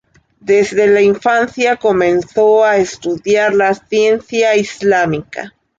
Desde 0.39 0.87
la 0.87 1.01
infancia 1.01 1.75
comenzó 1.75 2.65
a 2.65 2.77
estudiar 2.77 3.53
la 3.53 3.75
ciencia 3.75 4.55
islámica. 4.55 5.53